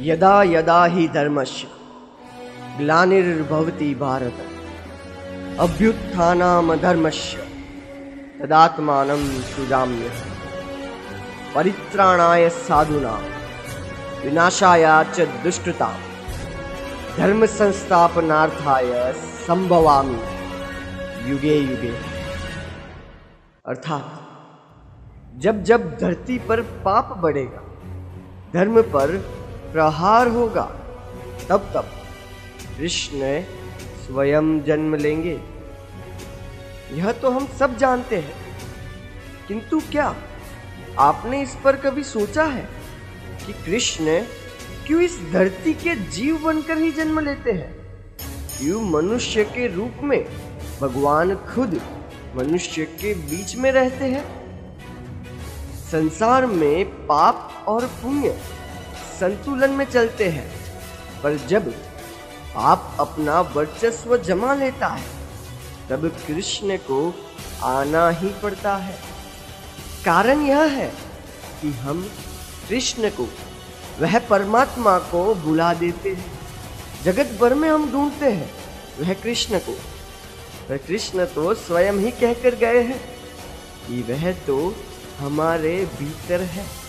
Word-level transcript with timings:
यदा 0.00 0.42
यदा 0.42 0.84
हि 0.84 1.08
धर्मस्य 1.08 1.68
ग्लानिर्भवति 2.78 3.94
भारत 3.94 4.32
अभ्युत्थानामधर्मस्य 5.60 7.36
तदात्मानं 8.40 9.40
सृजाम्य। 9.40 10.12
परित्राणाय 11.54 12.48
साधुना, 12.48 13.20
विनाशाय 14.24 15.04
च 15.04 15.20
दुष्टता 15.20 15.94
धर्म 17.16 17.46
संस्थापनार्थाय 17.46 19.12
संभवामि 19.16 20.20
युगे 21.30 21.58
युगे। 21.58 21.96
अर्थात, 23.66 24.22
जब 25.36 25.62
जब 25.62 25.98
धरती 25.98 26.38
पर 26.38 26.60
पाप 26.60 27.18
बढ़ेगा, 27.18 27.60
धर्म 28.54 28.82
पर 28.82 29.38
प्रहार 29.72 30.28
होगा, 30.28 30.62
तब 31.48 31.70
तब 31.74 31.90
कृष्ण 32.78 33.40
स्वयं 34.06 34.60
जन्म 34.64 34.94
लेंगे। 34.94 35.38
यह 36.92 37.12
तो 37.12 37.30
हम 37.30 37.46
सब 37.58 37.76
जानते 37.76 38.16
हैं, 38.16 38.34
किंतु 39.48 39.80
क्या 39.90 40.14
आपने 40.98 41.42
इस 41.42 41.56
पर 41.64 41.76
कभी 41.76 42.02
सोचा 42.04 42.44
है 42.44 42.68
कि 43.46 43.52
कृष्ण 43.64 44.20
क्यों 44.86 45.00
इस 45.02 45.18
धरती 45.32 45.74
के 45.74 45.94
जीव 46.10 46.38
बनकर 46.38 46.78
ही 46.78 46.90
जन्म 46.92 47.18
लेते 47.20 47.52
हैं? 47.52 47.72
क्यों 48.58 48.80
मनुष्य 48.82 49.44
के 49.44 49.66
रूप 49.66 50.02
में 50.02 50.24
भगवान 50.80 51.34
खुद 51.46 51.80
मनुष्य 52.36 52.84
के 53.00 53.14
बीच 53.14 53.56
में 53.56 53.70
रहते 53.72 54.04
हैं? 54.04 54.24
संसार 55.90 56.46
में 56.46 56.84
पाप 57.06 57.64
और 57.68 57.86
पुण्य 58.02 58.38
संतुलन 59.20 59.70
में 59.70 59.84
चलते 59.84 60.28
हैं। 60.28 60.48
पर 61.22 61.36
जब 61.36 61.72
पाप 62.54 62.96
अपना 63.00 63.40
वर्चस्व 63.40 64.16
जमा 64.16 64.54
लेता 64.54 64.86
है, 64.86 65.08
तब 65.90 66.16
कृष्ण 66.26 66.76
को 66.76 67.14
आना 67.62 68.08
ही 68.10 68.28
पड़ता 68.28 68.76
है। 68.76 68.98
कारण 70.04 70.40
यह 70.40 70.62
है 70.62 70.88
कि 71.62 71.70
हम 71.70 72.10
कृष्ण 72.68 73.10
को, 73.10 73.28
वह 74.00 74.18
परमात्मा 74.18 74.98
को 74.98 75.34
बुला 75.34 75.74
देते 75.74 76.10
हैं। 76.10 76.38
जगत 77.04 77.38
भर 77.40 77.54
में 77.54 77.70
हम 77.70 77.92
ढूंढते 77.92 78.26
हैं, 78.26 78.50
वह 79.00 79.14
कृष्ण 79.14 79.58
को। 79.58 79.72
वह 80.70 80.76
कृष्ण 80.76 81.24
तो 81.24 81.54
स्वयं 81.54 81.92
ही 81.92 82.10
कहकर 82.10 82.54
गए 82.54 82.82
हैं 82.82 83.00
कि 83.86 84.02
वह 84.02 84.32
तो 84.32 84.76
हमारे 85.18 85.88
भीतर 85.98 86.40
है। 86.40 86.87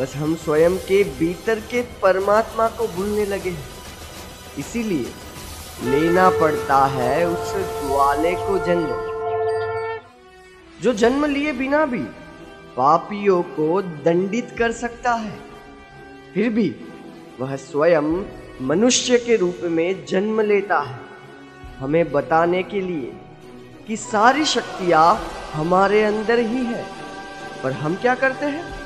बस 0.00 0.16
हम 0.16 0.34
स्वयं 0.34 0.76
के 0.76 1.04
भीतर 1.04 1.60
के 1.60 1.82
परमात्मा 1.82 2.68
को 2.68 2.88
भूलने 2.88 3.24
लगे 3.24 3.50
हैं। 3.50 3.68
इसीलिए 4.58 5.06
लेना 5.84 6.30
पड़ता 6.30 6.86
है 6.86 7.28
उस 7.28 7.52
ग्वाले 7.56 8.34
को 8.34 8.58
जन्म। 8.58 9.12
जो 10.82 10.92
जन्म 10.92 11.24
लिए 11.24 11.52
बिना 11.52 11.86
भी 11.86 12.02
पापियों 12.76 13.42
को 13.42 13.82
दंडित 13.82 14.54
कर 14.58 14.72
सकता 14.72 15.12
है, 15.12 15.38
फिर 16.34 16.48
भी 16.48 16.76
वह 17.40 17.56
स्वयं 17.56 18.24
मनुष्य 18.62 19.18
के 19.18 19.36
रूप 19.36 19.58
में 19.62 20.06
जन्म 20.06 20.40
लेता 20.40 20.80
है। 20.80 20.98
हमें 21.78 22.12
बताने 22.12 22.62
के 22.62 22.80
लिए 22.80 23.12
कि 23.86 23.96
सारी 23.96 24.44
शक्तियाँ 24.44 25.32
हमारे 25.52 26.02
अंदर 26.02 26.38
ही 26.38 26.64
है। 26.64 26.86
पर 27.62 27.72
हम 27.72 27.94
क्या 27.94 28.14
करते 28.14 28.46
हैं? 28.46 28.81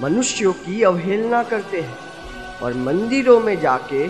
मनुष्यों 0.00 0.52
की 0.54 0.82
अवहेलना 0.82 1.42
करते 1.42 1.80
हैं 1.80 2.58
और 2.62 2.74
मंदिरों 2.76 3.38
में 3.40 3.60
जाके 3.60 4.06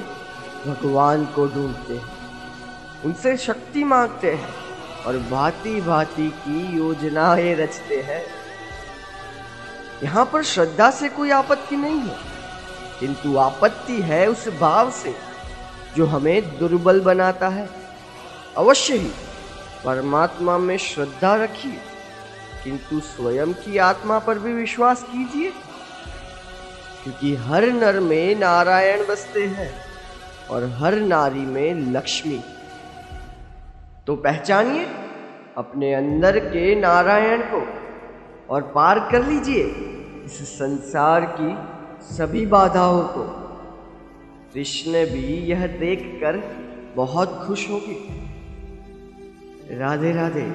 भगवान 0.67 1.25
को 1.27 1.47
ढूंढते 1.47 1.95
हैं। 1.95 3.03
उनसे 3.05 3.37
शक्ति 3.37 3.85
मांगते 3.85 4.33
हैं 4.33 4.55
और 5.07 5.19
भांति 5.31 5.81
भांति 5.81 6.29
की 6.39 6.77
योजनाएँ 6.77 7.55
रचते 7.55 8.01
हैं। 8.01 8.23
यहाँ 10.03 10.25
पर 10.33 10.43
श्रद्धा 10.43 10.91
से 10.91 11.09
कोई 11.09 11.31
आपत्ति 11.31 11.77
नहीं 11.77 11.99
है, 11.99 12.17
किंतु 13.01 13.37
आपत्ति 13.37 14.01
है 14.03 14.27
उस 14.27 14.49
भाव 14.61 14.91
से 14.93 15.15
जो 15.97 16.07
हमें 16.07 16.59
दुर्बल 16.59 17.01
बनाता 17.01 17.49
है। 17.49 17.69
अवश्य 18.57 18.97
ही 18.97 19.11
परमात्मा 19.85 20.57
में 20.59 20.77
श्रद्धा 20.79 21.35
रखिए, 21.35 21.79
किंतु 22.65 23.01
स्वयं 23.01 23.53
की 23.55 23.79
आत्मा 23.81 24.19
पर 24.19 24.39
भी 24.39 24.53
विश्वास 24.53 25.03
कीजिए। 25.03 25.53
क्योंकि 27.05 27.35
हर 27.35 27.65
नर 27.67 28.01
में 28.01 28.39
नारायण 28.39 29.07
बसते 29.07 29.47
हैं 29.47 29.73
और 30.51 30.65
हर 30.65 30.95
नारी 30.95 31.47
में 31.47 31.75
लक्ष्मी। 31.75 32.41
तो 34.07 34.17
पहचानिए 34.17 34.87
अपने 35.57 35.95
अंदर 35.95 36.39
के 36.39 36.75
नारायण 36.75 37.43
को 37.43 37.67
और 38.55 38.63
पार 38.63 38.99
कर 39.13 39.27
लीजिए 39.27 39.65
इस 40.25 40.59
संसार 40.59 41.37
की 41.41 41.57
सभी 42.15 42.47
बाधाओं 42.47 43.03
को। 43.03 43.23
कृष्ण 44.55 44.93
भी 44.93 45.27
यह 45.51 45.67
देखकर 45.67 46.43
बहुत 46.97 47.45
खुश 47.47 47.71
होगी। 47.71 47.97
राधे 49.79 50.13
राधे 50.13 50.47